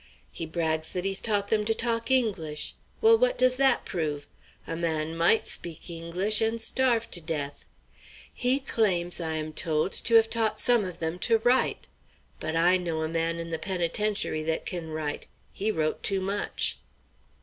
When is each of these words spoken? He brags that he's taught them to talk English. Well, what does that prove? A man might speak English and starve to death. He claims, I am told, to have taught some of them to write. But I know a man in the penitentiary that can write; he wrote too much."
He 0.31 0.47
brags 0.47 0.93
that 0.93 1.05
he's 1.05 1.21
taught 1.21 1.49
them 1.49 1.63
to 1.63 1.75
talk 1.75 2.09
English. 2.09 2.73
Well, 3.01 3.19
what 3.19 3.37
does 3.37 3.57
that 3.57 3.85
prove? 3.85 4.25
A 4.65 4.75
man 4.75 5.15
might 5.15 5.45
speak 5.47 5.91
English 5.91 6.41
and 6.41 6.59
starve 6.59 7.11
to 7.11 7.21
death. 7.21 7.65
He 8.33 8.59
claims, 8.59 9.21
I 9.21 9.35
am 9.35 9.53
told, 9.53 9.91
to 9.93 10.15
have 10.15 10.27
taught 10.31 10.59
some 10.59 10.85
of 10.85 10.97
them 10.97 11.19
to 11.19 11.37
write. 11.43 11.87
But 12.39 12.55
I 12.55 12.77
know 12.77 13.03
a 13.03 13.07
man 13.07 13.37
in 13.37 13.51
the 13.51 13.59
penitentiary 13.59 14.41
that 14.41 14.65
can 14.65 14.89
write; 14.89 15.27
he 15.53 15.69
wrote 15.69 16.01
too 16.01 16.19
much." 16.19 16.79